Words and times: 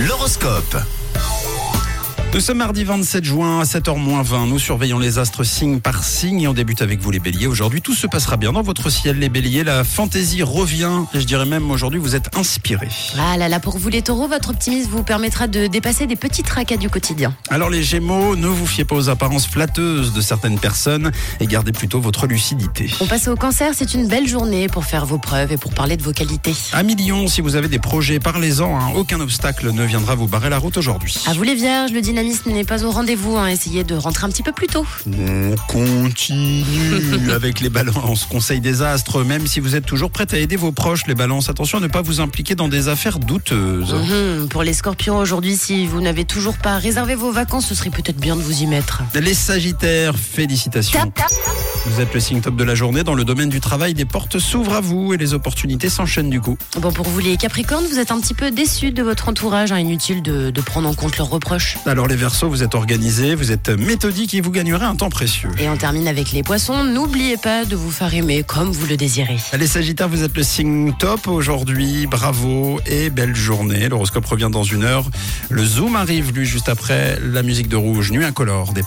L'horoscope. 0.00 0.80
Nous 2.34 2.40
sommes 2.40 2.58
mardi 2.58 2.84
27 2.84 3.24
juin 3.24 3.60
à 3.60 3.64
7h20. 3.64 4.48
Nous 4.48 4.58
surveillons 4.58 4.98
les 4.98 5.18
astres 5.18 5.44
signe 5.44 5.80
par 5.80 6.04
signe 6.04 6.42
et 6.42 6.46
on 6.48 6.52
débute 6.52 6.82
avec 6.82 7.00
vous 7.00 7.10
les 7.10 7.18
béliers. 7.18 7.46
Aujourd'hui, 7.46 7.80
tout 7.80 7.94
se 7.94 8.06
passera 8.06 8.36
bien 8.36 8.52
dans 8.52 8.60
votre 8.62 8.90
ciel 8.90 9.18
les 9.18 9.28
béliers. 9.30 9.64
La 9.64 9.82
fantaisie 9.82 10.42
revient 10.42 11.04
et 11.14 11.20
je 11.20 11.24
dirais 11.24 11.46
même 11.46 11.68
aujourd'hui 11.70 11.98
vous 11.98 12.14
êtes 12.14 12.36
inspirés. 12.36 12.90
Ah 13.18 13.36
là 13.38 13.48
là, 13.48 13.58
pour 13.60 13.78
vous 13.78 13.88
les 13.88 14.02
taureaux, 14.02 14.28
votre 14.28 14.50
optimisme 14.50 14.90
vous 14.90 15.02
permettra 15.02 15.48
de 15.48 15.66
dépasser 15.66 16.06
des 16.06 16.14
petits 16.16 16.42
tracas 16.42 16.76
du 16.76 16.88
quotidien. 16.90 17.34
Alors 17.50 17.70
les 17.70 17.82
gémeaux, 17.82 18.36
ne 18.36 18.46
vous 18.46 18.66
fiez 18.66 18.84
pas 18.84 18.94
aux 18.94 19.08
apparences 19.08 19.46
flatteuses 19.46 20.12
de 20.12 20.20
certaines 20.20 20.58
personnes 20.60 21.10
et 21.40 21.46
gardez 21.46 21.72
plutôt 21.72 21.98
votre 21.98 22.26
lucidité. 22.26 22.88
On 23.00 23.06
passe 23.06 23.26
au 23.26 23.36
cancer, 23.36 23.72
c'est 23.74 23.94
une 23.94 24.06
belle 24.06 24.28
journée 24.28 24.68
pour 24.68 24.84
faire 24.84 25.06
vos 25.06 25.18
preuves 25.18 25.50
et 25.52 25.56
pour 25.56 25.72
parler 25.72 25.96
de 25.96 26.02
vos 26.02 26.12
qualités. 26.12 26.54
À 26.72 26.82
million, 26.84 27.26
si 27.26 27.40
vous 27.40 27.56
avez 27.56 27.68
des 27.68 27.78
projets, 27.80 28.20
parlez-en. 28.20 28.78
hein. 28.78 28.92
Aucun 28.94 29.18
obstacle 29.20 29.72
ne 29.72 29.84
viendra 29.84 30.14
vous 30.14 30.28
barrer 30.28 30.50
la 30.50 30.58
route 30.58 30.76
aujourd'hui. 30.76 31.16
À 31.26 31.32
vous 31.32 31.42
les 31.42 31.54
vierges, 31.54 31.90
le 31.90 32.00
dynamisme 32.18 32.50
n'est 32.50 32.64
pas 32.64 32.84
au 32.84 32.90
rendez-vous, 32.90 33.36
hein. 33.36 33.46
essayez 33.46 33.84
de 33.84 33.94
rentrer 33.94 34.26
un 34.26 34.30
petit 34.30 34.42
peu 34.42 34.52
plus 34.52 34.66
tôt. 34.66 34.84
On 35.06 35.54
continue 35.68 37.30
avec 37.32 37.60
les 37.60 37.68
balances. 37.68 38.24
Conseil 38.24 38.60
des 38.60 38.82
astres, 38.82 39.22
même 39.22 39.46
si 39.46 39.60
vous 39.60 39.76
êtes 39.76 39.86
toujours 39.86 40.10
prête 40.10 40.34
à 40.34 40.38
aider 40.38 40.56
vos 40.56 40.72
proches, 40.72 41.06
les 41.06 41.14
balances, 41.14 41.48
attention 41.48 41.78
à 41.78 41.80
ne 41.80 41.86
pas 41.86 42.02
vous 42.02 42.20
impliquer 42.20 42.56
dans 42.56 42.68
des 42.68 42.88
affaires 42.88 43.20
douteuses. 43.20 43.94
Mhm. 43.94 44.48
Pour 44.48 44.64
les 44.64 44.72
scorpions 44.72 45.18
aujourd'hui, 45.18 45.56
si 45.56 45.86
vous 45.86 46.00
n'avez 46.00 46.24
toujours 46.24 46.58
pas 46.58 46.78
réservé 46.78 47.14
vos 47.14 47.30
vacances, 47.30 47.66
ce 47.66 47.74
serait 47.74 47.90
peut-être 47.90 48.18
bien 48.18 48.34
de 48.34 48.42
vous 48.42 48.62
y 48.62 48.66
mettre. 48.66 49.02
Les 49.14 49.34
sagittaires, 49.34 50.16
félicitations. 50.16 50.98
Tap, 50.98 51.14
tap. 51.14 51.67
Vous 51.90 52.02
êtes 52.02 52.12
le 52.12 52.20
signe 52.20 52.40
top 52.40 52.54
de 52.54 52.64
la 52.64 52.74
journée. 52.74 53.02
Dans 53.02 53.14
le 53.14 53.24
domaine 53.24 53.48
du 53.48 53.60
travail, 53.60 53.94
des 53.94 54.04
portes 54.04 54.38
s'ouvrent 54.38 54.74
à 54.74 54.80
vous 54.80 55.14
et 55.14 55.16
les 55.16 55.32
opportunités 55.32 55.88
s'enchaînent 55.88 56.28
du 56.28 56.40
coup. 56.40 56.58
Bon, 56.78 56.92
pour 56.92 57.08
vous 57.08 57.18
les 57.18 57.36
capricornes, 57.38 57.84
vous 57.86 57.98
êtes 57.98 58.12
un 58.12 58.20
petit 58.20 58.34
peu 58.34 58.50
déçus 58.50 58.92
de 58.92 59.02
votre 59.02 59.28
entourage, 59.28 59.72
hein. 59.72 59.78
inutile 59.78 60.22
de, 60.22 60.50
de 60.50 60.60
prendre 60.60 60.88
en 60.88 60.94
compte 60.94 61.16
leurs 61.16 61.30
reproches. 61.30 61.78
Alors 61.86 62.06
les 62.06 62.14
versos, 62.14 62.48
vous 62.48 62.62
êtes 62.62 62.74
organisés, 62.74 63.34
vous 63.34 63.52
êtes 63.52 63.70
méthodiques 63.70 64.34
et 64.34 64.42
vous 64.42 64.50
gagnerez 64.50 64.84
un 64.84 64.96
temps 64.96 65.08
précieux. 65.08 65.48
Et 65.58 65.68
on 65.68 65.78
termine 65.78 66.06
avec 66.08 66.32
les 66.32 66.42
poissons, 66.42 66.84
n'oubliez 66.84 67.38
pas 67.38 67.64
de 67.64 67.74
vous 67.74 67.90
faire 67.90 68.14
aimer 68.14 68.42
comme 68.42 68.70
vous 68.70 68.86
le 68.86 68.98
désirez. 68.98 69.38
Les 69.58 69.66
Sagittaires, 69.66 70.10
vous 70.10 70.22
êtes 70.22 70.36
le 70.36 70.42
signe 70.42 70.92
top 70.98 71.26
aujourd'hui. 71.26 72.06
Bravo 72.06 72.80
et 72.84 73.08
belle 73.08 73.34
journée. 73.34 73.88
L'horoscope 73.88 74.26
revient 74.26 74.50
dans 74.52 74.62
une 74.62 74.84
heure. 74.84 75.06
Le 75.48 75.64
Zoom 75.64 75.96
arrive, 75.96 76.32
lui, 76.32 76.44
juste 76.44 76.68
après 76.68 77.18
la 77.22 77.42
musique 77.42 77.68
de 77.68 77.76
rouge. 77.76 78.12
Nuit 78.12 78.24
incolore. 78.24 78.72
Des 78.74 78.76